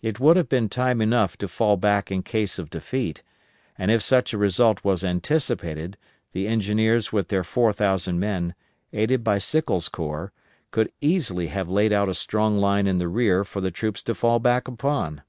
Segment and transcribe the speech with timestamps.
[0.00, 3.22] It would have been time enough to fall back in case of defeat;
[3.76, 5.98] and if such a result was anticipated,
[6.32, 8.54] the engineers with their 4,000 men,
[8.94, 10.32] aided by Sickles' corps,
[10.70, 14.14] could easily have laid out a strong line in the rear for the troops to
[14.14, 15.20] fall back upon.